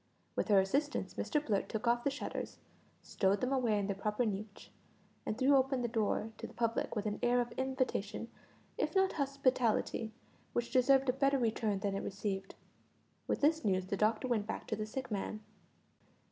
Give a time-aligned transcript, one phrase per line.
[0.35, 2.57] With her assistance Mr Blurt took off the shutters,
[3.03, 4.71] stowed them away in their proper niche,
[5.27, 8.27] and threw open the door to the public with an air of invitation,
[8.79, 10.11] if not hospitality,
[10.53, 12.55] which deserved a better return than it received.
[13.27, 15.41] With this news the doctor went back to the sick man.